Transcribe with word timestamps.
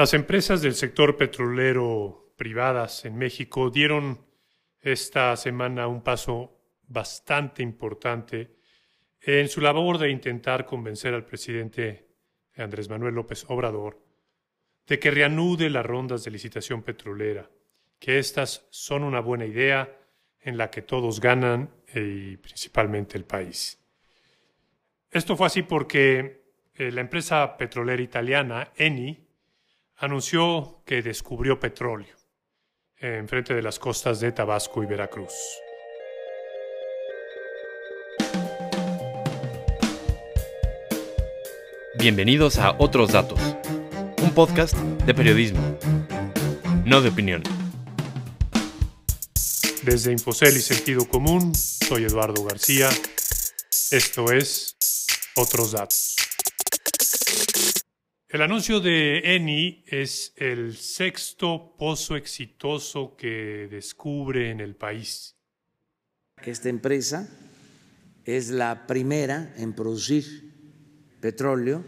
Las 0.00 0.14
empresas 0.14 0.62
del 0.62 0.74
sector 0.74 1.14
petrolero 1.18 2.32
privadas 2.34 3.04
en 3.04 3.18
México 3.18 3.68
dieron 3.68 4.24
esta 4.80 5.36
semana 5.36 5.88
un 5.88 6.00
paso 6.02 6.58
bastante 6.86 7.62
importante 7.62 8.56
en 9.20 9.46
su 9.50 9.60
labor 9.60 9.98
de 9.98 10.08
intentar 10.08 10.64
convencer 10.64 11.12
al 11.12 11.26
presidente 11.26 12.08
Andrés 12.56 12.88
Manuel 12.88 13.14
López 13.14 13.44
Obrador 13.48 14.02
de 14.86 14.98
que 14.98 15.10
reanude 15.10 15.68
las 15.68 15.84
rondas 15.84 16.24
de 16.24 16.30
licitación 16.30 16.82
petrolera, 16.82 17.50
que 17.98 18.18
estas 18.18 18.66
son 18.70 19.02
una 19.02 19.20
buena 19.20 19.44
idea 19.44 19.98
en 20.40 20.56
la 20.56 20.70
que 20.70 20.80
todos 20.80 21.20
ganan 21.20 21.68
y 21.94 22.38
principalmente 22.38 23.18
el 23.18 23.26
país. 23.26 23.78
Esto 25.10 25.36
fue 25.36 25.48
así 25.48 25.60
porque 25.60 26.54
eh, 26.72 26.90
la 26.90 27.02
empresa 27.02 27.58
petrolera 27.58 28.00
italiana 28.00 28.72
Eni 28.76 29.26
anunció 30.00 30.82
que 30.86 31.02
descubrió 31.02 31.60
petróleo 31.60 32.16
enfrente 32.96 33.54
de 33.54 33.62
las 33.62 33.78
costas 33.78 34.20
de 34.20 34.32
Tabasco 34.32 34.82
y 34.82 34.86
Veracruz. 34.86 35.32
Bienvenidos 41.98 42.58
a 42.58 42.76
Otros 42.78 43.12
Datos, 43.12 43.40
un 44.22 44.34
podcast 44.34 44.74
de 44.74 45.14
periodismo, 45.14 45.78
no 46.84 47.02
de 47.02 47.08
opinión. 47.10 47.42
Desde 49.82 50.12
Infocel 50.12 50.56
y 50.56 50.60
Sentido 50.60 51.06
Común, 51.08 51.54
soy 51.54 52.04
Eduardo 52.04 52.42
García. 52.44 52.88
Esto 53.90 54.32
es 54.32 54.76
Otros 55.36 55.72
Datos. 55.72 56.16
El 58.32 58.42
anuncio 58.42 58.78
de 58.78 59.34
Eni 59.34 59.82
es 59.88 60.32
el 60.36 60.76
sexto 60.76 61.74
pozo 61.76 62.14
exitoso 62.14 63.16
que 63.16 63.66
descubre 63.68 64.50
en 64.52 64.60
el 64.60 64.76
país. 64.76 65.34
Esta 66.40 66.68
empresa 66.68 67.28
es 68.24 68.50
la 68.50 68.86
primera 68.86 69.52
en 69.56 69.72
producir 69.72 70.48
petróleo 71.20 71.84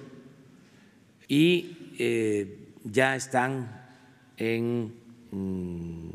y 1.28 1.94
eh, 2.00 2.72
ya 2.82 3.14
están 3.14 3.94
en 4.36 4.94
mm, 5.30 6.08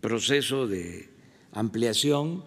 proceso 0.00 0.68
de 0.68 1.08
ampliación 1.50 2.44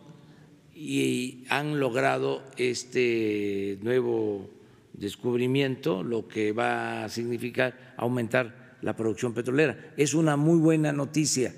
y 0.74 1.44
han 1.50 1.82
logrado 1.82 2.46
este 2.56 3.78
nuevo 3.82 4.50
descubrimiento, 4.98 6.04
lo 6.04 6.28
que 6.28 6.52
va 6.52 7.04
a 7.04 7.10
significar 7.10 7.96
aumentar 7.98 8.78
la 8.82 8.96
producción 8.96 9.34
petrolera. 9.34 9.94
Es 9.98 10.14
una 10.14 10.36
muy 10.38 10.60
buena 10.60 10.92
noticia. 10.92 11.54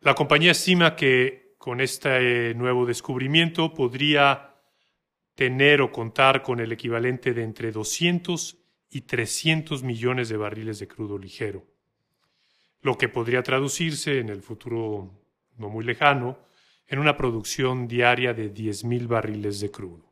La 0.00 0.14
compañía 0.14 0.52
estima 0.52 0.96
que 0.96 1.54
con 1.58 1.80
este 1.80 2.54
nuevo 2.54 2.86
descubrimiento 2.86 3.74
podría 3.74 4.54
tener 5.34 5.80
o 5.80 5.92
contar 5.92 6.42
con 6.42 6.60
el 6.60 6.72
equivalente 6.72 7.34
de 7.34 7.42
entre 7.44 7.70
200 7.70 8.56
y 8.90 9.02
300 9.02 9.82
millones 9.82 10.28
de 10.28 10.36
barriles 10.36 10.78
de 10.78 10.88
crudo 10.88 11.18
ligero, 11.18 11.64
lo 12.80 12.96
que 12.96 13.08
podría 13.08 13.42
traducirse 13.42 14.18
en 14.18 14.30
el 14.30 14.42
futuro 14.42 15.12
no 15.56 15.68
muy 15.68 15.84
lejano 15.84 16.38
en 16.86 16.98
una 16.98 17.16
producción 17.16 17.86
diaria 17.86 18.32
de 18.32 18.52
10.000 18.52 19.06
barriles 19.06 19.60
de 19.60 19.70
crudo. 19.70 20.07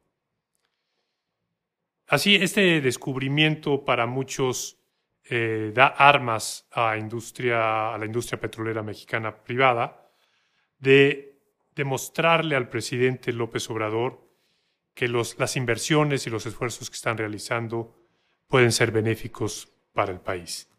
Así, 2.08 2.36
este 2.36 2.80
descubrimiento 2.80 3.84
para 3.84 4.06
muchos 4.06 4.78
eh, 5.24 5.72
da 5.74 5.88
armas 5.88 6.68
a, 6.70 6.96
industria, 6.96 7.92
a 7.92 7.98
la 7.98 8.06
industria 8.06 8.40
petrolera 8.40 8.80
mexicana 8.82 9.42
privada 9.42 10.08
de 10.78 11.36
demostrarle 11.74 12.54
al 12.54 12.68
presidente 12.68 13.32
López 13.32 13.68
Obrador 13.70 14.24
que 14.94 15.08
los, 15.08 15.36
las 15.38 15.56
inversiones 15.56 16.26
y 16.26 16.30
los 16.30 16.46
esfuerzos 16.46 16.90
que 16.90 16.94
están 16.94 17.18
realizando 17.18 17.96
pueden 18.46 18.70
ser 18.70 18.92
benéficos 18.92 19.72
para 19.92 20.12
el 20.12 20.20
país. 20.20 20.70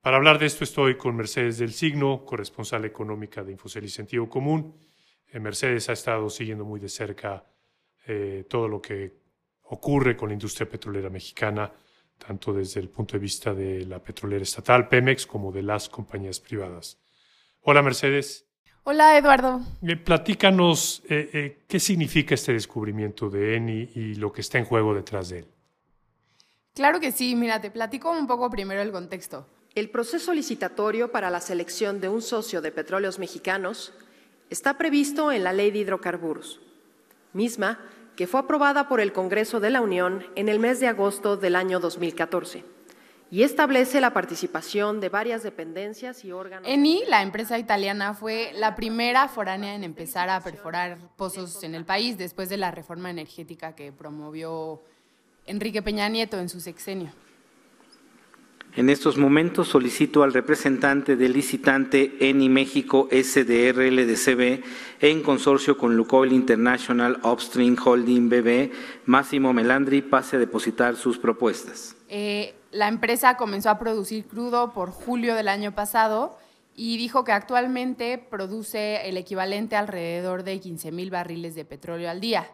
Para 0.00 0.16
hablar 0.16 0.40
de 0.40 0.46
esto 0.46 0.64
estoy 0.64 0.96
con 0.96 1.14
Mercedes 1.14 1.58
del 1.58 1.72
Signo, 1.72 2.24
corresponsal 2.24 2.84
económica 2.84 3.44
de 3.44 3.52
Infocel 3.52 3.84
y 3.84 3.88
Sentido 3.88 4.28
Común. 4.28 4.76
Eh, 5.28 5.38
Mercedes 5.38 5.88
ha 5.88 5.92
estado 5.92 6.28
siguiendo 6.30 6.64
muy 6.64 6.80
de 6.80 6.88
cerca 6.88 7.44
eh, 8.06 8.44
todo 8.48 8.66
lo 8.66 8.82
que 8.82 9.27
ocurre 9.70 10.16
con 10.16 10.28
la 10.28 10.34
industria 10.34 10.68
petrolera 10.68 11.10
mexicana, 11.10 11.70
tanto 12.18 12.52
desde 12.52 12.80
el 12.80 12.88
punto 12.88 13.12
de 13.14 13.18
vista 13.18 13.54
de 13.54 13.84
la 13.86 14.02
petrolera 14.02 14.42
estatal, 14.42 14.88
Pemex, 14.88 15.26
como 15.26 15.52
de 15.52 15.62
las 15.62 15.88
compañías 15.88 16.40
privadas. 16.40 16.98
Hola, 17.62 17.82
Mercedes. 17.82 18.46
Hola, 18.84 19.18
Eduardo. 19.18 19.60
Eh, 19.82 19.96
platícanos 19.96 21.02
eh, 21.08 21.30
eh, 21.32 21.58
qué 21.68 21.78
significa 21.78 22.34
este 22.34 22.54
descubrimiento 22.54 23.28
de 23.28 23.56
Eni 23.56 23.90
y 23.94 24.14
lo 24.14 24.32
que 24.32 24.40
está 24.40 24.58
en 24.58 24.64
juego 24.64 24.94
detrás 24.94 25.28
de 25.28 25.40
él. 25.40 25.46
Claro 26.74 26.98
que 26.98 27.12
sí, 27.12 27.34
mira, 27.34 27.60
te 27.60 27.70
platico 27.70 28.10
un 28.10 28.26
poco 28.26 28.48
primero 28.48 28.80
el 28.80 28.92
contexto. 28.92 29.46
El 29.74 29.90
proceso 29.90 30.32
licitatorio 30.32 31.12
para 31.12 31.28
la 31.28 31.40
selección 31.40 32.00
de 32.00 32.08
un 32.08 32.22
socio 32.22 32.62
de 32.62 32.72
petróleos 32.72 33.18
mexicanos 33.18 33.92
está 34.48 34.78
previsto 34.78 35.30
en 35.30 35.44
la 35.44 35.52
Ley 35.52 35.70
de 35.70 35.80
Hidrocarburos, 35.80 36.60
misma 37.34 37.78
que 38.18 38.26
fue 38.26 38.40
aprobada 38.40 38.88
por 38.88 39.00
el 39.00 39.12
Congreso 39.12 39.60
de 39.60 39.70
la 39.70 39.80
Unión 39.80 40.26
en 40.34 40.48
el 40.48 40.58
mes 40.58 40.80
de 40.80 40.88
agosto 40.88 41.36
del 41.36 41.54
año 41.54 41.78
2014 41.78 42.64
y 43.30 43.44
establece 43.44 44.00
la 44.00 44.12
participación 44.12 44.98
de 44.98 45.08
varias 45.08 45.44
dependencias 45.44 46.24
y 46.24 46.32
órganos. 46.32 46.68
Eni, 46.68 47.04
la 47.06 47.22
empresa 47.22 47.60
italiana, 47.60 48.14
fue 48.14 48.50
la 48.54 48.74
primera 48.74 49.28
foránea 49.28 49.76
en 49.76 49.84
empezar 49.84 50.30
a 50.30 50.40
perforar 50.40 50.98
pozos 51.14 51.62
en 51.62 51.76
el 51.76 51.84
país 51.84 52.18
después 52.18 52.48
de 52.48 52.56
la 52.56 52.72
reforma 52.72 53.08
energética 53.08 53.76
que 53.76 53.92
promovió 53.92 54.82
Enrique 55.46 55.80
Peña 55.80 56.08
Nieto 56.08 56.40
en 56.40 56.48
su 56.48 56.60
sexenio. 56.60 57.12
En 58.76 58.90
estos 58.90 59.16
momentos 59.16 59.68
solicito 59.68 60.22
al 60.22 60.32
representante 60.32 61.16
del 61.16 61.32
licitante 61.32 62.16
ENI 62.20 62.48
México 62.48 63.08
SDR 63.10 63.80
en 65.00 65.22
consorcio 65.22 65.76
con 65.76 65.96
Lukoil 65.96 66.32
International 66.32 67.18
Upstream 67.24 67.76
Holding 67.82 68.28
BB, 68.28 68.70
Máximo 69.06 69.52
Melandri, 69.52 70.02
pase 70.02 70.36
a 70.36 70.38
depositar 70.38 70.96
sus 70.96 71.18
propuestas. 71.18 71.96
Eh, 72.08 72.54
la 72.70 72.88
empresa 72.88 73.36
comenzó 73.36 73.70
a 73.70 73.78
producir 73.78 74.26
crudo 74.26 74.72
por 74.72 74.90
julio 74.90 75.34
del 75.34 75.48
año 75.48 75.74
pasado 75.74 76.36
y 76.76 76.98
dijo 76.98 77.24
que 77.24 77.32
actualmente 77.32 78.18
produce 78.18 79.08
el 79.08 79.16
equivalente 79.16 79.74
alrededor 79.74 80.44
de 80.44 80.60
15 80.60 80.92
mil 80.92 81.10
barriles 81.10 81.54
de 81.56 81.64
petróleo 81.64 82.10
al 82.10 82.20
día 82.20 82.48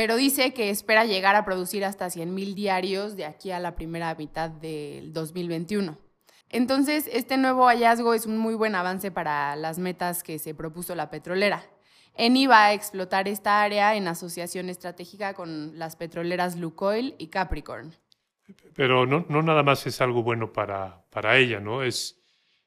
pero 0.00 0.16
dice 0.16 0.54
que 0.54 0.70
espera 0.70 1.04
llegar 1.04 1.36
a 1.36 1.44
producir 1.44 1.84
hasta 1.84 2.06
100.000 2.06 2.54
diarios 2.54 3.16
de 3.16 3.26
aquí 3.26 3.50
a 3.50 3.60
la 3.60 3.74
primera 3.74 4.14
mitad 4.14 4.48
del 4.48 5.12
2021. 5.12 5.98
Entonces, 6.48 7.06
este 7.12 7.36
nuevo 7.36 7.66
hallazgo 7.66 8.14
es 8.14 8.24
un 8.24 8.38
muy 8.38 8.54
buen 8.54 8.74
avance 8.74 9.10
para 9.10 9.54
las 9.56 9.78
metas 9.78 10.22
que 10.22 10.38
se 10.38 10.54
propuso 10.54 10.94
la 10.94 11.10
petrolera. 11.10 11.62
Eni 12.14 12.46
va 12.46 12.64
a 12.64 12.72
explotar 12.72 13.28
esta 13.28 13.60
área 13.60 13.94
en 13.94 14.08
asociación 14.08 14.70
estratégica 14.70 15.34
con 15.34 15.78
las 15.78 15.96
petroleras 15.96 16.56
Lukoil 16.56 17.14
y 17.18 17.26
Capricorn. 17.26 17.92
Pero 18.74 19.04
no, 19.04 19.26
nada 19.42 19.62
más 19.62 19.86
es 19.86 20.00
algo 20.00 20.22
bueno 20.22 20.50
para, 20.50 21.04
para 21.10 21.36
ella, 21.36 21.60
¿no? 21.60 21.82
Es, 21.82 22.18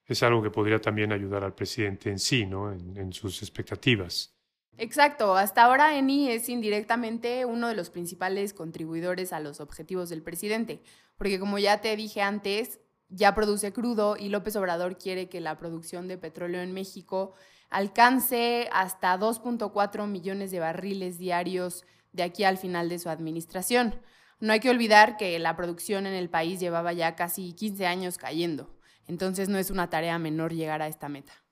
es 0.06 0.22
algo 0.22 0.44
que 0.44 0.52
podría 0.52 0.80
también 0.80 1.12
ayudar 1.12 1.44
al 1.44 1.56
presidente 1.56 2.12
en 2.12 2.20
sí, 2.20 2.46
¿no? 2.46 2.72
en 2.72 3.12
sus 3.12 3.42
expectativas. 3.42 4.36
Exacto, 4.78 5.36
hasta 5.36 5.64
ahora 5.64 5.98
Eni 5.98 6.30
es 6.32 6.50
indirectamente 6.50 7.46
uno 7.46 7.68
de 7.68 7.76
los 7.76 7.92
principales 7.92 8.54
contribuidores 8.54 9.32
a 9.32 9.40
los 9.40 9.60
objetivos 9.60 10.10
del 10.10 10.24
presidente, 10.24 10.82
porque 11.16 11.40
como 11.40 11.60
ya 11.60 11.80
te 11.80 11.96
dije 11.96 12.22
antes, 12.22 12.80
ya 13.10 13.36
produce 13.36 13.72
crudo 13.72 14.18
y 14.18 14.30
López 14.30 14.56
Obrador 14.56 14.98
quiere 14.98 15.30
que 15.30 15.42
la 15.42 15.60
producción 15.60 16.08
de 16.08 16.18
petróleo 16.18 16.62
en 16.62 16.74
México 16.74 17.34
alcance 17.70 18.68
hasta 18.72 19.18
2.4 19.20 20.08
millones 20.08 20.50
de 20.50 20.60
barriles 20.60 21.20
diarios 21.20 21.86
de 22.12 22.24
aquí 22.24 22.44
al 22.44 22.58
final 22.58 22.90
de 22.90 22.98
su 22.98 23.10
administración. 23.10 24.02
No 24.40 24.54
hay 24.54 24.60
que 24.60 24.72
olvidar 24.72 25.18
que 25.18 25.38
la 25.38 25.56
producción 25.56 26.08
en 26.08 26.14
el 26.14 26.30
país 26.30 26.60
llevaba 26.60 26.94
ya 26.94 27.16
casi 27.16 27.54
15 27.54 27.86
años 27.86 28.18
cayendo, 28.18 28.76
entonces 29.08 29.50
no 29.50 29.60
es 29.60 29.70
una 29.70 29.92
tarea 29.92 30.18
menor 30.18 30.52
llegar 30.52 30.82
a 30.82 30.88
esta 30.88 31.10
meta. 31.10 31.43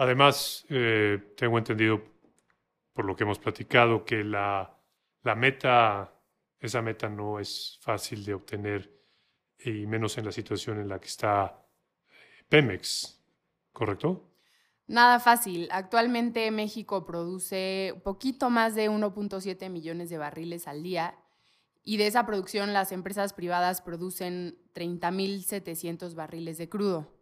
Además, 0.00 0.64
eh, 0.70 1.34
tengo 1.36 1.58
entendido 1.58 2.02
por 2.94 3.04
lo 3.04 3.14
que 3.14 3.24
hemos 3.24 3.38
platicado 3.38 4.02
que 4.02 4.24
la, 4.24 4.74
la 5.22 5.34
meta, 5.34 6.10
esa 6.58 6.80
meta 6.80 7.10
no 7.10 7.38
es 7.38 7.78
fácil 7.82 8.24
de 8.24 8.32
obtener 8.32 8.98
y 9.58 9.86
menos 9.86 10.16
en 10.16 10.24
la 10.24 10.32
situación 10.32 10.80
en 10.80 10.88
la 10.88 10.98
que 10.98 11.08
está 11.08 11.66
eh, 12.08 12.44
Pemex, 12.48 13.22
¿correcto? 13.74 14.26
Nada 14.86 15.20
fácil. 15.20 15.68
Actualmente 15.70 16.50
México 16.50 17.04
produce 17.04 18.00
poquito 18.02 18.48
más 18.48 18.74
de 18.74 18.88
1.7 18.88 19.68
millones 19.68 20.08
de 20.08 20.16
barriles 20.16 20.66
al 20.66 20.82
día 20.82 21.14
y 21.82 21.98
de 21.98 22.06
esa 22.06 22.24
producción 22.24 22.72
las 22.72 22.92
empresas 22.92 23.34
privadas 23.34 23.82
producen 23.82 24.56
30.700 24.74 26.14
barriles 26.14 26.56
de 26.56 26.70
crudo. 26.70 27.19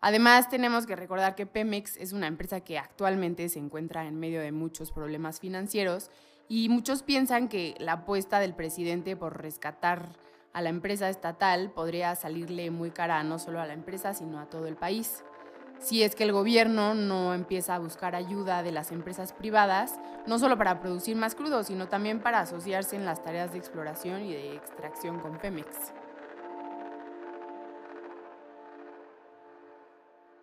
Además, 0.00 0.48
tenemos 0.48 0.86
que 0.86 0.96
recordar 0.96 1.34
que 1.34 1.46
Pemex 1.46 1.96
es 1.96 2.12
una 2.12 2.26
empresa 2.26 2.60
que 2.60 2.78
actualmente 2.78 3.48
se 3.48 3.58
encuentra 3.58 4.06
en 4.06 4.18
medio 4.18 4.40
de 4.40 4.52
muchos 4.52 4.92
problemas 4.92 5.40
financieros 5.40 6.10
y 6.48 6.68
muchos 6.68 7.02
piensan 7.02 7.48
que 7.48 7.74
la 7.78 7.92
apuesta 7.92 8.38
del 8.38 8.54
presidente 8.54 9.16
por 9.16 9.40
rescatar 9.40 10.08
a 10.52 10.62
la 10.62 10.70
empresa 10.70 11.08
estatal 11.08 11.70
podría 11.70 12.14
salirle 12.14 12.70
muy 12.70 12.90
cara 12.90 13.22
no 13.24 13.38
solo 13.38 13.60
a 13.60 13.66
la 13.66 13.74
empresa, 13.74 14.14
sino 14.14 14.38
a 14.38 14.46
todo 14.46 14.66
el 14.66 14.76
país. 14.76 15.24
Si 15.78 16.02
es 16.02 16.14
que 16.14 16.24
el 16.24 16.32
gobierno 16.32 16.94
no 16.94 17.34
empieza 17.34 17.74
a 17.74 17.78
buscar 17.78 18.14
ayuda 18.14 18.62
de 18.62 18.72
las 18.72 18.92
empresas 18.92 19.32
privadas, 19.32 19.98
no 20.26 20.38
solo 20.38 20.56
para 20.56 20.80
producir 20.80 21.16
más 21.16 21.34
crudo, 21.34 21.64
sino 21.64 21.88
también 21.88 22.20
para 22.20 22.40
asociarse 22.40 22.96
en 22.96 23.04
las 23.04 23.22
tareas 23.22 23.52
de 23.52 23.58
exploración 23.58 24.22
y 24.24 24.32
de 24.32 24.54
extracción 24.54 25.20
con 25.20 25.36
Pemex. 25.36 25.92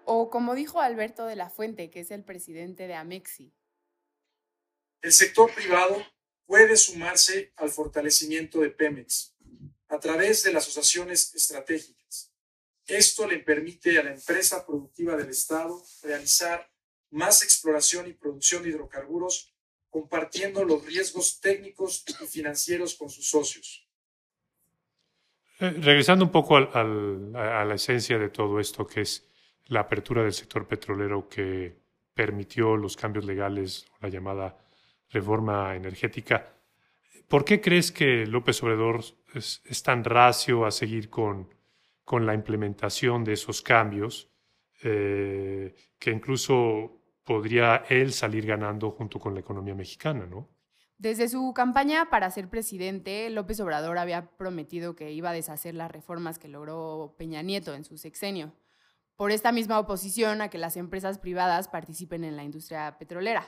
O 0.06 0.30
como 0.30 0.56
dijo 0.56 0.82
Alberto 0.82 1.26
de 1.26 1.36
la 1.36 1.50
Fuente, 1.50 1.90
que 1.90 2.02
es 2.02 2.12
el 2.12 2.24
presidente 2.24 2.88
de 2.88 2.96
Amexi. 2.96 3.54
El 5.02 5.12
sector 5.12 5.54
privado 5.54 5.98
puede 6.46 6.78
sumarse 6.78 7.54
al 7.58 7.70
fortalecimiento 7.70 8.62
de 8.62 8.70
Pemex 8.70 9.36
a 9.90 10.00
través 10.00 10.44
de 10.44 10.54
las 10.54 10.64
asociaciones 10.64 11.34
estratégicas. 11.36 12.32
Esto 12.86 13.28
le 13.28 13.40
permite 13.40 13.98
a 14.00 14.04
la 14.04 14.14
empresa 14.14 14.66
productiva 14.66 15.16
del 15.16 15.30
Estado 15.30 15.82
realizar 16.04 16.70
más 17.12 17.44
exploración 17.44 18.08
y 18.08 18.14
producción 18.14 18.64
de 18.64 18.70
hidrocarburos 18.70 19.54
compartiendo 19.90 20.66
los 20.66 20.84
riesgos 20.86 21.40
técnicos 21.40 22.04
y 22.08 22.26
financieros 22.26 22.96
con 22.96 23.10
sus 23.10 23.30
socios. 23.30 23.88
Eh, 25.60 25.70
regresando 25.70 26.26
un 26.26 26.32
poco 26.32 26.58
a 26.58 26.84
la 26.84 27.76
esencia 27.76 28.18
de 28.18 28.30
todo 28.30 28.60
esto, 28.60 28.88
que 28.88 29.02
es 29.02 29.30
la 29.74 29.82
apertura 29.82 30.24
del 30.24 30.34
sector 30.34 30.68
petrolero 30.68 31.28
que 31.28 31.76
permitió 32.14 32.78
los 32.78 32.96
cambios 32.96 33.26
legales, 33.26 33.86
la 34.00 34.10
llamada 34.10 34.58
reforma 35.10 35.76
energética. 35.76 36.54
¿Por 37.28 37.44
qué 37.44 37.60
crees 37.60 37.92
que 37.92 38.26
López 38.26 38.62
Obrador 38.64 39.02
es, 39.34 39.84
tan 39.84 40.04
racio 40.04 40.66
a 40.66 40.72
seguir 40.72 41.10
con, 41.10 41.50
con, 42.06 42.26
la 42.26 42.34
implementación 42.34 43.24
de 43.24 43.34
esos 43.34 43.62
cambios, 43.62 44.30
eh, 44.84 45.74
que 45.98 46.12
incluso 46.12 47.02
podría 47.24 47.84
él 47.90 48.14
salir 48.14 48.46
ganando 48.46 48.92
junto 48.92 49.20
con 49.20 49.34
la 49.34 49.40
economía 49.40 49.74
mexicana, 49.74 50.28
¿no? 50.28 50.50
Desde 50.98 51.28
su 51.28 51.54
campaña 51.54 52.10
para 52.10 52.30
ser 52.30 52.50
presidente, 52.50 53.30
López 53.30 53.60
Obrador 53.60 53.98
había 53.98 54.28
prometido 54.38 54.96
que 54.96 55.12
iba 55.12 55.32
a 55.32 55.34
deshacer 55.34 55.74
las 55.74 55.92
reformas 55.92 56.38
que 56.38 56.48
logró 56.48 57.16
Peña 57.18 57.42
Nieto 57.42 57.74
en 57.74 57.84
su 57.84 57.98
sexenio 57.98 58.54
por 59.16 59.32
esta 59.32 59.52
misma 59.52 59.80
oposición 59.80 60.42
a 60.42 60.50
que 60.50 60.58
las 60.58 60.78
empresas 60.78 61.20
privadas 61.20 61.68
participen 61.68 62.24
en 62.24 62.36
la 62.36 62.44
industria 62.44 62.98
petrolera. 62.98 63.48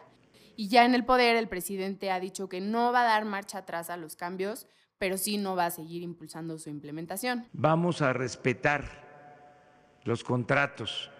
Y 0.56 0.69
ya 0.69 0.85
en 0.85 0.95
el 0.95 1.06
poder, 1.06 1.35
el 1.35 1.50
presidente 1.50 2.12
ha 2.12 2.19
dicho 2.19 2.47
que 2.47 2.62
no 2.62 2.91
va 2.91 3.01
a 3.01 3.06
dar 3.06 3.25
marcha 3.25 3.59
atrás 3.59 3.89
a 3.89 3.97
los 3.97 4.15
cambios, 4.15 4.67
pero 4.97 5.17
sí 5.17 5.38
no 5.38 5.56
va 5.56 5.65
a 5.65 5.71
seguir 5.71 6.01
impulsando 6.01 6.57
su 6.57 6.69
implementación. 6.69 7.47
Vamos 7.51 8.01
a 8.01 8.13
respetar 8.13 10.00
los 10.06 10.23
contratos 10.23 11.12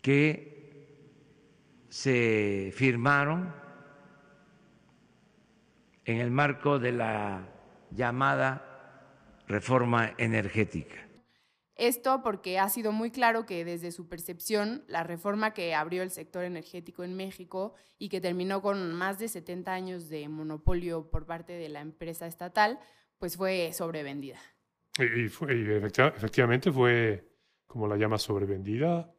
que 0.00 0.52
se 1.88 2.72
firmaron 2.74 3.54
en 6.04 6.18
el 6.18 6.30
marco 6.30 6.78
de 6.78 6.92
la 6.92 7.48
llamada 7.90 9.42
reforma 9.46 10.14
energética. 10.16 11.11
Esto 11.76 12.22
porque 12.22 12.58
ha 12.58 12.68
sido 12.68 12.92
muy 12.92 13.10
claro 13.10 13.46
que 13.46 13.64
desde 13.64 13.92
su 13.92 14.08
percepción, 14.08 14.84
la 14.88 15.04
reforma 15.04 15.54
que 15.54 15.74
abrió 15.74 16.02
el 16.02 16.10
sector 16.10 16.44
energético 16.44 17.02
en 17.02 17.16
México 17.16 17.74
y 17.98 18.10
que 18.10 18.20
terminó 18.20 18.60
con 18.60 18.92
más 18.92 19.18
de 19.18 19.28
70 19.28 19.72
años 19.72 20.08
de 20.08 20.28
monopolio 20.28 21.10
por 21.10 21.24
parte 21.24 21.54
de 21.54 21.70
la 21.70 21.80
empresa 21.80 22.26
estatal, 22.26 22.78
pues 23.18 23.36
fue 23.36 23.72
sobrevendida. 23.72 24.38
Y, 24.98 25.24
efectivamente 25.24 26.70
fue, 26.70 27.26
como 27.66 27.88
la 27.88 27.96
llama, 27.96 28.18
sobrevendida. 28.18 29.10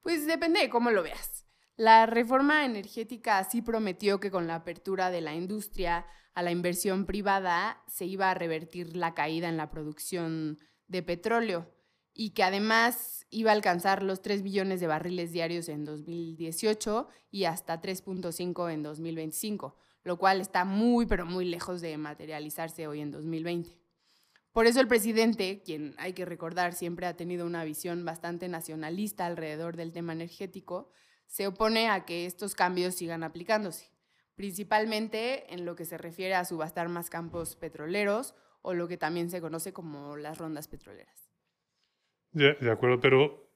Pues 0.00 0.26
depende 0.26 0.60
de 0.60 0.70
cómo 0.70 0.92
lo 0.92 1.02
veas. 1.02 1.44
La 1.76 2.06
reforma 2.06 2.64
energética 2.64 3.42
sí 3.42 3.62
prometió 3.62 4.20
que 4.20 4.30
con 4.30 4.46
la 4.46 4.56
apertura 4.56 5.10
de 5.10 5.22
la 5.22 5.34
industria 5.34 6.06
a 6.34 6.42
la 6.42 6.52
inversión 6.52 7.04
privada 7.04 7.82
se 7.88 8.04
iba 8.04 8.30
a 8.30 8.34
revertir 8.34 8.96
la 8.96 9.14
caída 9.14 9.48
en 9.48 9.56
la 9.56 9.70
producción 9.70 10.58
de 10.86 11.02
petróleo 11.02 11.79
y 12.14 12.30
que 12.30 12.42
además 12.42 13.26
iba 13.30 13.50
a 13.50 13.54
alcanzar 13.54 14.02
los 14.02 14.22
3 14.22 14.42
billones 14.42 14.80
de 14.80 14.86
barriles 14.86 15.32
diarios 15.32 15.68
en 15.68 15.84
2018 15.84 17.08
y 17.30 17.44
hasta 17.44 17.80
3.5 17.80 18.72
en 18.72 18.82
2025, 18.82 19.76
lo 20.02 20.18
cual 20.18 20.40
está 20.40 20.64
muy, 20.64 21.06
pero 21.06 21.26
muy 21.26 21.44
lejos 21.44 21.80
de 21.80 21.96
materializarse 21.96 22.86
hoy 22.86 23.00
en 23.00 23.10
2020. 23.10 23.78
Por 24.52 24.66
eso 24.66 24.80
el 24.80 24.88
presidente, 24.88 25.62
quien 25.64 25.94
hay 25.98 26.12
que 26.12 26.24
recordar 26.24 26.74
siempre 26.74 27.06
ha 27.06 27.16
tenido 27.16 27.46
una 27.46 27.62
visión 27.62 28.04
bastante 28.04 28.48
nacionalista 28.48 29.26
alrededor 29.26 29.76
del 29.76 29.92
tema 29.92 30.12
energético, 30.12 30.90
se 31.26 31.46
opone 31.46 31.88
a 31.88 32.04
que 32.04 32.26
estos 32.26 32.56
cambios 32.56 32.96
sigan 32.96 33.22
aplicándose, 33.22 33.92
principalmente 34.34 35.54
en 35.54 35.64
lo 35.64 35.76
que 35.76 35.84
se 35.84 35.96
refiere 35.96 36.34
a 36.34 36.44
subastar 36.44 36.88
más 36.88 37.10
campos 37.10 37.54
petroleros 37.54 38.34
o 38.62 38.74
lo 38.74 38.88
que 38.88 38.96
también 38.96 39.30
se 39.30 39.40
conoce 39.40 39.72
como 39.72 40.16
las 40.16 40.38
rondas 40.38 40.66
petroleras. 40.66 41.29
De, 42.32 42.70
acuerdo, 42.70 43.00
pero 43.00 43.50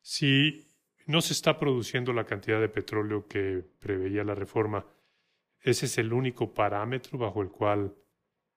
si 0.00 0.66
no 1.06 1.20
se 1.20 1.34
está 1.34 1.58
produciendo 1.58 2.12
la 2.12 2.24
cantidad 2.24 2.60
de 2.60 2.68
petróleo 2.68 3.26
que 3.28 3.62
preveía 3.78 4.24
la 4.24 4.34
reforma, 4.34 4.86
¿ese 5.60 5.86
es 5.86 5.98
el 5.98 6.12
único 6.12 6.54
parámetro 6.54 7.18
bajo 7.18 7.42
el 7.42 7.50
cual 7.50 7.94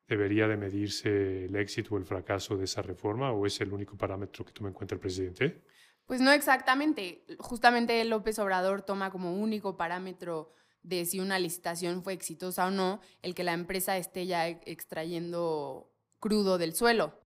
debería 0.08 0.48
de 0.48 0.56
medirse 0.56 1.46
el 1.46 1.56
éxito 1.58 1.96
o 1.96 1.98
el 1.98 2.06
fracaso 2.06 2.56
de 2.56 2.64
esa 2.64 2.82
reforma 2.82 3.32
o 3.32 3.46
es 3.46 3.60
el 3.60 3.74
único 3.74 3.98
parámetro 3.98 4.46
que 4.46 4.54
toma 4.54 4.70
en 4.70 4.74
cuenta 4.74 4.96
el 4.96 5.02
presidente? 5.02 5.64
Pues 6.06 6.22
no 6.22 6.32
exactamente. 6.32 7.26
Justamente 7.38 8.04
López 8.06 8.40
Obrador 8.40 8.84
toma 8.84 9.12
como 9.12 9.36
único 9.36 9.76
parámetro 9.76 10.54
de 10.82 11.04
si 11.04 11.20
una 11.20 11.38
licitación 11.40 12.02
fue 12.04 12.14
exitosa 12.14 12.68
o 12.68 12.72
no 12.72 13.02
el 13.22 13.36
que 13.36 13.44
la 13.44 13.52
empresa 13.52 13.98
esté 13.98 14.26
ya 14.26 14.48
extrayendo 14.48 15.92
crudo 16.20 16.58
del 16.58 16.74
suelo 16.74 17.27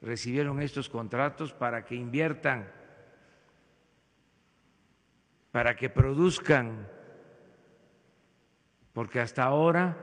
recibieron 0.00 0.62
estos 0.62 0.88
contratos 0.88 1.52
para 1.52 1.84
que 1.84 1.94
inviertan, 1.94 2.70
para 5.50 5.76
que 5.76 5.90
produzcan, 5.90 6.88
porque 8.92 9.20
hasta 9.20 9.44
ahora 9.44 9.96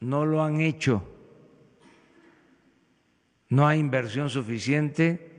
no 0.00 0.24
lo 0.24 0.42
han 0.42 0.60
hecho. 0.60 1.06
No 3.48 3.66
hay 3.66 3.80
inversión 3.80 4.30
suficiente 4.30 5.30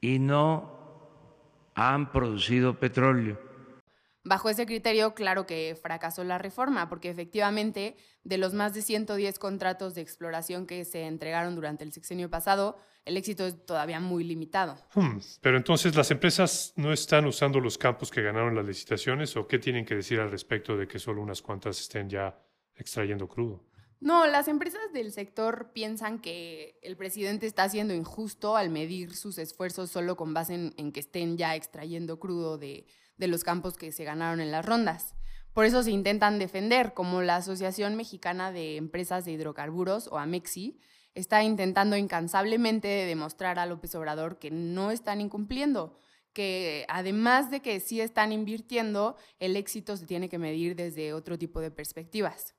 y 0.00 0.18
no 0.18 0.76
han 1.74 2.10
producido 2.10 2.78
petróleo. 2.78 3.38
Bajo 4.26 4.48
ese 4.48 4.66
criterio, 4.66 5.14
claro 5.14 5.46
que 5.46 5.78
fracasó 5.80 6.24
la 6.24 6.36
reforma, 6.36 6.88
porque 6.88 7.10
efectivamente 7.10 7.96
de 8.24 8.38
los 8.38 8.54
más 8.54 8.74
de 8.74 8.82
110 8.82 9.38
contratos 9.38 9.94
de 9.94 10.00
exploración 10.00 10.66
que 10.66 10.84
se 10.84 11.06
entregaron 11.06 11.54
durante 11.54 11.84
el 11.84 11.92
sexenio 11.92 12.28
pasado, 12.28 12.76
el 13.04 13.16
éxito 13.16 13.46
es 13.46 13.64
todavía 13.64 14.00
muy 14.00 14.24
limitado. 14.24 14.76
Hmm, 14.94 15.18
pero 15.40 15.56
entonces, 15.56 15.94
¿las 15.94 16.10
empresas 16.10 16.72
no 16.74 16.92
están 16.92 17.24
usando 17.26 17.60
los 17.60 17.78
campos 17.78 18.10
que 18.10 18.20
ganaron 18.20 18.56
las 18.56 18.66
licitaciones 18.66 19.36
o 19.36 19.46
qué 19.46 19.60
tienen 19.60 19.84
que 19.84 19.94
decir 19.94 20.18
al 20.18 20.32
respecto 20.32 20.76
de 20.76 20.88
que 20.88 20.98
solo 20.98 21.22
unas 21.22 21.40
cuantas 21.40 21.80
estén 21.80 22.10
ya 22.10 22.36
extrayendo 22.74 23.28
crudo? 23.28 23.62
No, 23.98 24.26
las 24.26 24.46
empresas 24.48 24.92
del 24.92 25.10
sector 25.12 25.72
piensan 25.72 26.20
que 26.20 26.78
el 26.82 26.96
presidente 26.96 27.46
está 27.46 27.68
siendo 27.68 27.94
injusto 27.94 28.56
al 28.56 28.70
medir 28.70 29.16
sus 29.16 29.38
esfuerzos 29.38 29.90
solo 29.90 30.16
con 30.16 30.34
base 30.34 30.72
en, 30.76 30.92
que 30.92 31.00
estén 31.00 31.38
ya 31.38 31.56
extrayendo 31.56 32.18
crudo 32.20 32.58
de 32.58 32.86
de 33.16 33.28
los 33.28 33.44
campos 33.44 33.76
que 33.76 33.92
se 33.92 34.04
ganaron 34.04 34.40
en 34.40 34.50
las 34.50 34.64
rondas. 34.64 35.14
Por 35.52 35.64
eso 35.64 35.82
se 35.82 35.90
intentan 35.90 36.38
defender, 36.38 36.92
como 36.92 37.22
la 37.22 37.36
Asociación 37.36 37.96
Mexicana 37.96 38.52
de 38.52 38.76
Empresas 38.76 39.24
de 39.24 39.32
Hidrocarburos, 39.32 40.08
o 40.08 40.18
AMEXI, 40.18 40.78
está 41.14 41.42
intentando 41.42 41.96
incansablemente 41.96 42.88
demostrar 42.88 43.58
a 43.58 43.64
López 43.64 43.94
Obrador 43.94 44.38
que 44.38 44.50
no 44.50 44.90
están 44.90 45.22
incumpliendo, 45.22 45.98
que 46.34 46.84
además 46.88 47.50
de 47.50 47.62
que 47.62 47.80
sí 47.80 48.02
están 48.02 48.32
invirtiendo, 48.32 49.16
el 49.38 49.56
éxito 49.56 49.96
se 49.96 50.04
tiene 50.04 50.28
que 50.28 50.38
medir 50.38 50.76
desde 50.76 51.14
otro 51.14 51.38
tipo 51.38 51.60
de 51.60 51.70
perspectivas. 51.70 52.55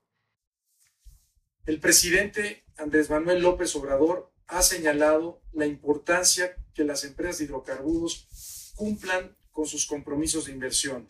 El 1.67 1.81
presidente 1.81 2.63
Andrés 2.77 3.09
Manuel 3.09 3.41
López 3.41 3.75
Obrador 3.75 4.31
ha 4.47 4.61
señalado 4.61 5.41
la 5.51 5.65
importancia 5.65 6.55
que 6.73 6.85
las 6.85 7.03
empresas 7.03 7.39
de 7.39 7.43
hidrocarburos 7.43 8.73
cumplan 8.77 9.35
con 9.51 9.65
sus 9.65 9.85
compromisos 9.85 10.45
de 10.45 10.53
inversión, 10.53 11.09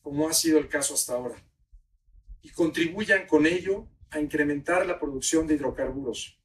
como 0.00 0.28
ha 0.28 0.32
sido 0.32 0.60
el 0.60 0.68
caso 0.68 0.94
hasta 0.94 1.14
ahora. 1.14 1.44
y 2.40 2.50
contribuyan 2.50 3.26
con 3.26 3.46
ello 3.46 3.88
a 4.10 4.20
incrementar 4.20 4.86
la 4.86 5.00
producción 5.00 5.48
de 5.48 5.54
hidrocarburos. 5.54 6.38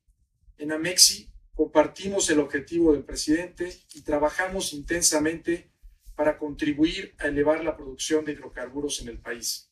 En 0.58 0.72
Amexi 0.72 1.32
compartimos 1.54 2.30
el 2.32 2.40
objetivo 2.40 2.94
del 2.94 3.04
presidente 3.04 3.80
y 3.94 4.02
trabajamos 4.02 4.74
intensamente 4.74 5.72
para 6.16 6.40
contribuir 6.40 7.14
a 7.20 7.28
elevar 7.28 7.64
la 7.64 7.78
producción 7.78 8.26
de 8.26 8.32
hidrocarburos 8.32 9.02
en 9.02 9.10
el 9.10 9.20
país. 9.20 9.69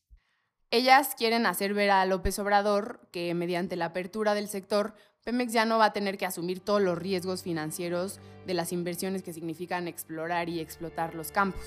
Ellas 0.70 1.16
quieren 1.18 1.46
hacer 1.46 1.74
ver 1.74 1.92
a 1.92 2.06
López 2.06 2.38
Obrador 2.40 3.00
que 3.12 3.34
mediante 3.34 3.78
la 3.78 3.86
apertura 3.86 4.34
del 4.34 4.50
sector, 4.50 4.96
Pemex 5.24 5.54
ya 5.54 5.64
no 5.64 5.78
va 5.78 5.86
a 5.86 5.94
tener 5.94 6.18
que 6.18 6.26
asumir 6.26 6.60
todos 6.60 6.82
los 6.82 6.98
riesgos 6.98 7.42
financieros 7.42 8.20
de 8.46 8.54
las 8.54 8.74
inversiones 8.74 9.24
que 9.24 9.32
significan 9.32 9.88
explorar 9.88 10.50
y 10.50 10.60
explotar 10.60 11.16
los 11.16 11.32
campos, 11.32 11.64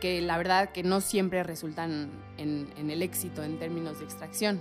que 0.00 0.22
la 0.22 0.38
verdad 0.38 0.70
que 0.70 0.84
no 0.84 1.00
siempre 1.00 1.42
resultan 1.42 2.08
en, 2.36 2.68
el 2.76 3.02
éxito 3.02 3.42
en 3.42 3.58
términos 3.58 3.98
de 3.98 4.04
extracción. 4.04 4.60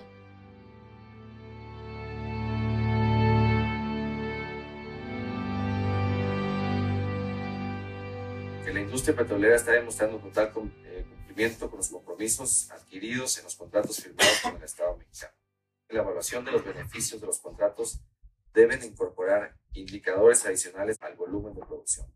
la 8.73 8.81
industria 8.81 9.15
petrolera 9.15 9.55
está 9.55 9.71
demostrando 9.71 10.17
total 10.19 10.51
eh, 10.85 10.88
cumplimiento 11.29 11.69
con 11.69 11.77
los 11.77 11.89
compromisos 11.89 12.71
adquiridos 12.71 13.37
en 13.37 13.43
los 13.43 13.55
contratos 13.55 14.01
firmados 14.01 14.39
con 14.41 14.55
el 14.55 14.63
Estado 14.63 14.97
mexicano. 14.97 15.33
La 15.89 16.01
evaluación 16.01 16.43
de 16.43 16.51
los 16.51 16.65
beneficios 16.65 17.21
de 17.21 17.27
los 17.27 17.39
contratos 17.39 18.01
deben 18.51 18.83
incorporar 18.83 19.55
indicadores 19.73 20.43
adicionales 20.47 20.97
al 21.01 21.15
volumen 21.15 21.53
de 21.53 21.61
producción. 21.61 22.11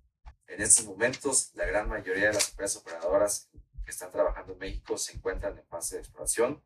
En 0.47 0.61
estos 0.61 0.85
momentos, 0.85 1.51
la 1.53 1.65
gran 1.65 1.87
mayoría 1.89 2.27
de 2.27 2.33
las 2.33 2.49
empresas 2.49 2.81
operadoras 2.81 3.49
que 3.85 3.91
están 3.91 4.11
trabajando 4.11 4.53
en 4.53 4.59
México 4.59 4.97
se 4.97 5.13
encuentran 5.13 5.59
en 5.59 5.67
fase 5.67 5.97
de 5.97 6.01
exploración, 6.01 6.63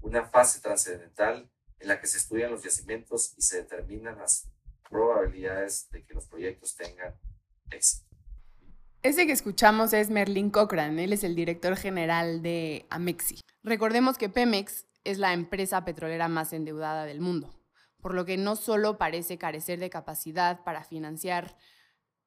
una 0.00 0.24
fase 0.24 0.60
trascendental 0.60 1.50
en 1.78 1.88
la 1.88 2.00
que 2.00 2.06
se 2.06 2.16
estudian 2.16 2.52
los 2.52 2.62
yacimientos 2.62 3.34
y 3.36 3.42
se 3.42 3.58
determinan 3.58 4.16
las 4.16 4.48
probabilidades 4.88 5.90
de 5.90 6.04
que 6.06 6.14
los 6.14 6.26
proyectos 6.26 6.74
tengan 6.74 7.14
éxito. 7.70 8.11
Ese 9.02 9.26
que 9.26 9.32
escuchamos 9.32 9.92
es 9.94 10.10
Merlin 10.10 10.50
Cochran, 10.50 11.00
él 11.00 11.12
es 11.12 11.24
el 11.24 11.34
director 11.34 11.76
general 11.76 12.40
de 12.40 12.86
Amexi. 12.88 13.40
Recordemos 13.64 14.16
que 14.16 14.28
Pemex 14.28 14.86
es 15.02 15.18
la 15.18 15.32
empresa 15.32 15.84
petrolera 15.84 16.28
más 16.28 16.52
endeudada 16.52 17.04
del 17.04 17.20
mundo, 17.20 17.52
por 18.00 18.14
lo 18.14 18.24
que 18.24 18.36
no 18.36 18.54
solo 18.54 18.98
parece 18.98 19.38
carecer 19.38 19.80
de 19.80 19.90
capacidad 19.90 20.62
para 20.62 20.84
financiar 20.84 21.56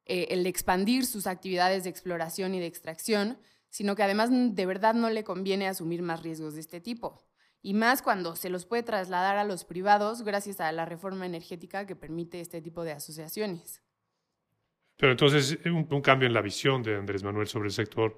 eh, 0.03 0.27
el 0.31 0.45
expandir 0.45 1.05
sus 1.05 1.27
actividades 1.27 1.85
de 1.85 1.91
exploración 1.91 2.53
y 2.53 2.59
de 2.59 2.65
extracción, 2.65 3.39
sino 3.69 3.95
que 3.95 4.03
además 4.03 4.29
de 4.31 4.65
verdad 4.65 4.95
no 4.95 5.09
le 5.09 5.23
conviene 5.23 5.69
asumir 5.69 6.01
más 6.01 6.23
riesgos 6.23 6.55
de 6.55 6.59
este 6.59 6.81
tipo. 6.81 7.25
Y 7.61 7.73
más 7.73 8.01
cuando 8.01 8.35
se 8.35 8.49
los 8.49 8.65
puede 8.65 8.83
trasladar 8.83 9.37
a 9.37 9.45
los 9.45 9.63
privados 9.63 10.23
gracias 10.23 10.59
a 10.59 10.73
la 10.73 10.83
reforma 10.83 11.25
energética 11.25 11.87
que 11.87 11.95
permite 11.95 12.41
este 12.41 12.61
tipo 12.61 12.83
de 12.83 12.91
asociaciones. 12.91 13.81
Pero 14.97 15.11
entonces 15.11 15.57
un, 15.65 16.01
cambio 16.01 16.27
en 16.27 16.33
la 16.33 16.41
visión 16.41 16.81
de 16.81 16.95
Andrés 16.95 17.23
Manuel 17.23 17.47
sobre 17.47 17.67
el 17.67 17.73
sector 17.73 18.17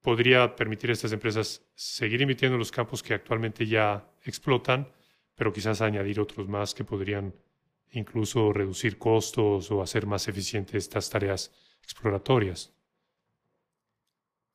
podría 0.00 0.56
permitir 0.56 0.90
a 0.90 0.94
estas 0.94 1.12
empresas 1.12 1.62
seguir 1.74 2.20
invirtiendo 2.20 2.54
en 2.54 2.60
los 2.60 2.72
campos 2.72 3.02
que 3.02 3.14
actualmente 3.14 3.66
ya 3.66 4.10
explotan, 4.24 4.90
pero 5.34 5.52
quizás 5.52 5.80
añadir 5.80 6.20
otros 6.20 6.48
más 6.48 6.74
que 6.74 6.84
podrían 6.84 7.34
incluso 7.90 8.52
reducir 8.52 8.98
costos 8.98 9.70
o 9.70 9.82
hacer 9.82 10.06
más 10.06 10.28
eficientes 10.28 10.74
estas 10.74 11.10
tareas 11.10 11.52
exploratorias. 11.82 12.72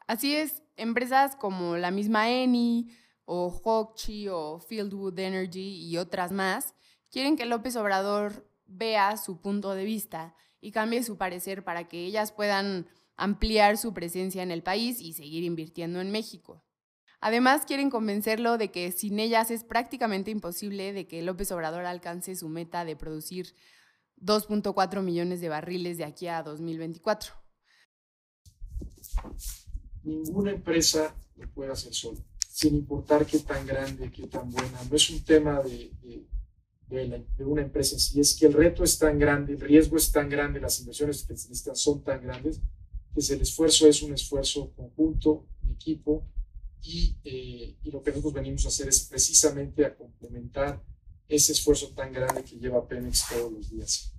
Así 0.08 0.36
es, 0.36 0.62
empresas 0.76 1.36
como 1.36 1.78
la 1.78 1.92
misma 1.92 2.30
Eni 2.30 2.90
o 3.26 3.48
Hochschild 3.48 4.30
o 4.32 4.60
Fieldwood 4.60 5.18
Energy 5.18 5.88
y 5.88 5.98
otras 5.98 6.32
más 6.32 6.76
quieren 7.10 7.38
que 7.38 7.46
López 7.46 7.76
Obrador 7.76 8.48
vea 8.66 9.18
su 9.18 9.40
punto 9.40 9.74
de 9.76 9.86
vista 9.86 10.36
y 10.64 10.72
cambie 10.72 11.04
su 11.04 11.18
parecer 11.18 11.66
para 11.66 11.90
que 11.90 12.06
ellas 12.06 12.32
puedan 12.32 12.88
ampliar 13.18 13.78
su 13.78 13.94
presencia 13.94 14.42
en 14.42 14.50
el 14.50 14.64
país 14.64 15.02
y 15.02 15.12
seguir 15.12 15.44
invirtiendo 15.44 16.00
en 16.00 16.10
México. 16.10 16.64
Además, 17.20 17.66
quieren 17.66 17.90
convencerlo 17.90 18.58
de 18.58 18.72
que 18.72 18.94
sin 18.94 19.20
ellas 19.20 19.52
es 19.52 19.66
prácticamente 19.66 20.32
imposible 20.32 20.94
de 20.94 21.06
que 21.06 21.22
López 21.22 21.52
Obrador 21.52 21.86
alcance 21.86 22.38
su 22.38 22.48
meta 22.48 22.86
de 22.86 22.96
producir 22.96 23.54
2.4 24.22 25.02
millones 25.02 25.42
de 25.42 25.50
barriles 25.50 25.98
de 25.98 26.06
aquí 26.06 26.28
a 26.28 26.42
2024. 26.44 27.34
Ninguna 30.04 30.52
empresa 30.52 31.14
lo 31.36 31.50
puede 31.50 31.74
hacer 31.74 31.94
sola, 31.94 32.20
sin 32.48 32.76
importar 32.76 33.26
qué 33.26 33.40
tan 33.40 33.66
grande, 33.68 34.10
qué 34.12 34.28
tan 34.28 34.50
buena. 34.50 34.82
No 34.90 34.96
es 34.96 35.10
un 35.10 35.24
tema 35.26 35.62
de 35.62 35.92
de, 36.02 36.26
una 37.40 37.62
empresa 37.62 37.98
si 37.98 38.20
es 38.20 38.36
que 38.38 38.46
el 38.46 38.54
reto 38.54 38.84
es 38.84 38.98
tan 38.98 39.18
grande, 39.18 39.54
el 39.54 39.62
riesgo 39.62 39.98
es 39.98 40.12
tan 40.12 40.30
grande, 40.30 40.60
las 40.60 40.80
inversiones 40.80 41.24
que 41.24 41.36
se 41.36 41.50
necesitan 41.50 41.76
son 41.76 42.04
tan 42.04 42.22
grandes, 42.22 42.62
que 43.14 43.34
el 43.34 43.42
esfuerzo 43.42 43.88
es 43.88 44.02
un 44.02 44.14
esfuerzo 44.14 44.74
conjunto, 44.76 45.48
de 45.62 45.74
equipo, 45.74 46.26
y, 46.82 47.16
eh, 47.24 47.78
y, 47.82 47.92
lo 47.92 48.04
que 48.04 48.10
nosotros 48.12 48.34
venimos 48.34 48.66
a 48.66 48.68
hacer 48.68 48.90
es 48.90 49.06
precisamente 49.06 49.86
a 49.86 49.96
complementar 49.96 50.84
ese 51.30 51.54
esfuerzo 51.54 51.94
tan 51.94 52.12
grande 52.12 52.44
que 52.44 52.58
lleva 52.58 52.88
Pemex 52.88 53.26
todos 53.30 53.52
los 53.52 53.70
días. 53.70 54.14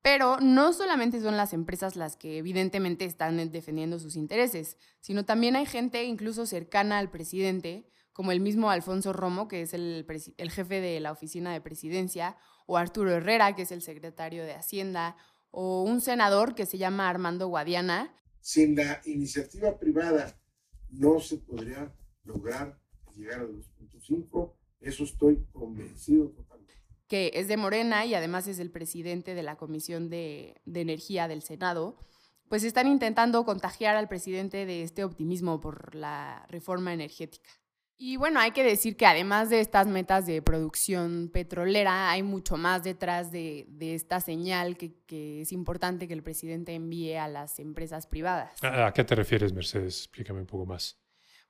Pero 0.00 0.38
no 0.40 0.72
solamente 0.72 1.20
son 1.20 1.36
las 1.36 1.52
empresas 1.52 1.96
las 1.96 2.16
que 2.16 2.38
evidentemente 2.38 3.04
están 3.04 3.50
defendiendo 3.50 3.98
sus 3.98 4.16
intereses, 4.16 4.76
sino 5.00 5.24
también 5.24 5.56
hay 5.56 5.66
gente 5.66 6.04
incluso 6.04 6.46
cercana 6.46 6.98
al 6.98 7.10
presidente 7.10 7.90
como 8.16 8.32
el 8.32 8.40
mismo 8.40 8.70
Alfonso 8.70 9.12
Romo, 9.12 9.46
que 9.46 9.60
es 9.60 9.74
el, 9.74 10.06
jefe 10.48 10.80
de 10.80 11.00
la 11.00 11.12
oficina 11.12 11.52
de 11.52 11.60
presidencia, 11.60 12.38
o 12.64 12.78
Arturo 12.78 13.10
Herrera, 13.10 13.54
que 13.54 13.60
es 13.60 13.72
el 13.72 13.82
secretario 13.82 14.42
de 14.42 14.54
Hacienda, 14.54 15.18
o 15.50 15.82
un 15.82 16.00
senador 16.00 16.54
que 16.54 16.64
se 16.64 16.78
llama 16.78 17.10
Armando 17.10 17.48
Guadiana. 17.48 18.14
Sin 18.40 18.74
la 18.74 19.02
iniciativa 19.04 19.78
privada 19.78 20.34
no 20.88 21.20
se 21.20 21.36
podría 21.36 21.94
lograr 22.24 22.80
llegar 23.14 23.40
a 23.40 23.44
2.5, 23.44 24.54
eso 24.80 25.04
estoy 25.04 25.44
convencido 25.52 26.30
totalmente. 26.30 26.72
Que 27.08 27.32
es 27.34 27.48
de 27.48 27.58
Morena 27.58 28.06
y 28.06 28.14
además 28.14 28.48
es 28.48 28.60
el 28.60 28.70
presidente 28.70 29.34
de 29.34 29.42
la 29.42 29.56
Comisión 29.56 30.08
de, 30.08 30.54
de 30.64 30.80
Energía 30.80 31.28
del 31.28 31.42
Senado 31.42 31.98
pues 32.48 32.62
están 32.62 32.86
intentando 32.86 33.44
contagiar 33.44 33.96
al 33.96 34.06
presidente 34.06 34.66
de 34.66 34.84
este 34.84 35.02
optimismo 35.02 35.60
por 35.60 35.96
la 35.96 36.46
reforma 36.48 36.94
energética. 36.94 37.50
Y 37.98 38.16
bueno, 38.16 38.40
hay 38.40 38.50
que 38.50 38.62
decir 38.62 38.96
que 38.96 39.06
además 39.06 39.48
de 39.48 39.60
estas 39.60 39.86
metas 39.86 40.26
de 40.26 40.42
producción 40.42 41.30
petrolera, 41.32 42.10
hay 42.10 42.22
mucho 42.22 42.58
más 42.58 42.82
detrás 42.82 43.30
de, 43.30 43.66
esta 43.80 44.20
señal 44.20 44.76
que, 44.76 45.40
es 45.40 45.50
importante 45.52 46.06
que 46.06 46.12
el 46.12 46.22
presidente 46.22 46.74
envíe 46.74 47.14
a 47.14 47.26
las 47.26 47.58
empresas 47.58 48.06
privadas. 48.06 48.62
¿A 48.62 48.92
qué 48.92 49.02
te 49.02 49.14
refieres, 49.14 49.54
Mercedes? 49.54 49.98
Explícame 50.00 50.40
un 50.40 50.46
poco 50.46 50.66
más. 50.66 51.00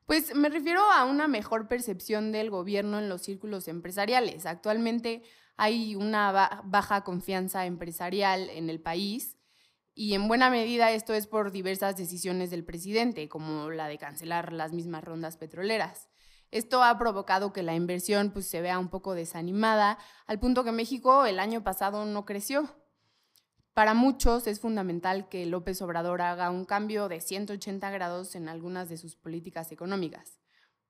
Pues 0.07 0.37
me 0.37 0.49
refiero 0.49 0.83
a 0.93 1.05
una 1.05 1.27
mejor 1.27 1.67
percepción 1.67 2.31
del 2.31 2.51
gobierno 2.51 3.01
en 3.01 3.09
los 3.09 3.23
círculos 3.23 3.67
empresariales. 3.67 4.47
Actualmente 4.47 5.23
hay 5.57 5.97
una 5.97 6.63
baja 6.65 7.03
confianza 7.03 7.67
empresarial 7.67 8.51
en 8.51 8.71
el 8.71 8.81
país 8.81 9.37
y 9.95 10.15
en 10.15 10.29
buena 10.29 10.49
medida 10.49 10.93
esto 10.93 11.13
es 11.13 11.27
por 11.27 11.51
diversas 11.51 11.97
decisiones 11.97 12.51
del 12.51 12.65
presidente, 12.65 13.29
como 13.29 13.71
la 13.71 13.89
de 13.89 13.99
cancelar 13.99 14.53
las 14.53 14.73
mismas 14.73 15.03
rondas 15.03 15.39
petroleras. 15.39 16.09
Esto 16.51 16.83
ha 16.83 16.99
provocado 16.99 17.53
que 17.53 17.63
la 17.63 17.75
inversión 17.75 18.31
pues, 18.31 18.47
se 18.47 18.61
vea 18.61 18.79
un 18.79 18.89
poco 18.89 19.15
desanimada, 19.15 19.99
al 20.27 20.39
punto 20.39 20.65
que 20.65 20.73
México 20.73 21.27
el 21.27 21.39
año 21.39 21.63
pasado 21.63 22.05
no 22.05 22.25
creció. 22.25 22.69
Para 23.75 23.93
muchos 23.93 24.47
es 24.47 24.61
fundamental 24.61 25.29
que 25.29 25.45
López 25.45 25.83
Obrador 25.83 26.23
haga 26.23 26.51
un 26.51 26.65
cambio 26.65 27.09
de 27.09 27.21
180 27.21 27.91
grados 27.91 28.35
en 28.35 28.49
algunas 28.49 28.89
de 28.89 28.97
sus 28.97 29.17
políticas 29.17 29.71
económicas, 29.71 30.39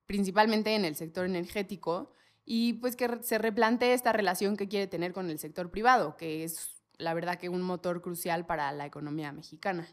principalmente 0.07 0.75
en 0.75 0.85
el 0.85 0.95
sector 0.95 1.27
energético, 1.27 2.13
y 2.45 2.75
pues 2.75 2.95
que 2.95 3.19
se 3.23 3.39
replantee 3.39 3.93
esta 3.93 4.13
relación 4.13 4.57
que 4.57 4.69
quiere 4.69 4.87
tener 4.87 5.13
con 5.13 5.31
el 5.31 5.41
sector 5.41 5.71
privado, 5.73 6.17
que 6.17 6.45
es 6.45 6.77
la 6.97 7.13
verdad 7.13 7.39
que 7.39 7.49
un 7.49 7.63
motor 7.63 8.03
crucial 8.03 8.47
para 8.47 8.71
la 8.71 8.87
economía 8.87 9.33
mexicana. 9.33 9.89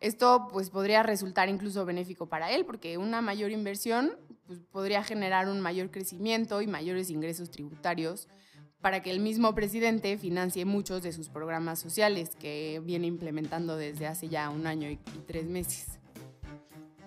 Esto 0.00 0.48
pues 0.50 0.70
podría 0.70 1.02
resultar 1.02 1.48
incluso 1.48 1.84
benéfico 1.84 2.26
para 2.26 2.50
él 2.50 2.64
porque 2.64 2.96
una 2.96 3.20
mayor 3.20 3.50
inversión 3.50 4.12
pues, 4.46 4.58
podría 4.72 5.04
generar 5.04 5.48
un 5.48 5.60
mayor 5.60 5.90
crecimiento 5.90 6.62
y 6.62 6.66
mayores 6.66 7.10
ingresos 7.10 7.50
tributarios 7.50 8.26
para 8.80 9.02
que 9.02 9.10
el 9.10 9.20
mismo 9.20 9.54
presidente 9.54 10.16
financie 10.16 10.64
muchos 10.64 11.02
de 11.02 11.12
sus 11.12 11.28
programas 11.28 11.78
sociales 11.78 12.30
que 12.40 12.80
viene 12.82 13.06
implementando 13.06 13.76
desde 13.76 14.06
hace 14.06 14.28
ya 14.28 14.48
un 14.48 14.66
año 14.66 14.90
y, 14.90 14.98
tres 15.26 15.44
meses. 15.44 15.86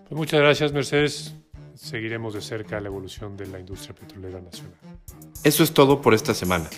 Pues 0.04 0.12
muchas 0.16 0.40
gracias 0.40 0.72
Mercedes. 0.72 1.34
Seguiremos 1.74 2.36
de 2.36 2.42
cerca 2.42 2.80
la 2.80 2.90
evolución 2.90 3.36
de 3.36 3.48
la 3.48 3.60
industria 3.60 3.96
petrolera 3.96 4.40
nacional. 4.40 4.78
Eso 5.44 5.64
es 5.64 5.74
todo 5.74 6.00
por 6.00 6.14
esta 6.14 6.36
semana. 6.36 6.70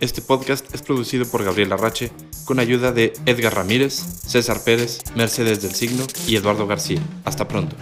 Este 0.00 0.20
podcast 0.20 0.74
es 0.74 0.82
producido 0.82 1.24
por 1.24 1.44
Gabriel 1.44 1.72
Arrache 1.72 2.10
con 2.44 2.58
ayuda 2.58 2.92
de 2.92 3.12
Edgar 3.26 3.54
Ramírez, 3.54 3.94
César 3.94 4.62
Pérez, 4.64 5.00
Mercedes 5.14 5.62
del 5.62 5.74
Signo 5.74 6.04
y 6.26 6.36
Eduardo 6.36 6.66
García. 6.66 7.00
Hasta 7.24 7.46
pronto. 7.46 7.76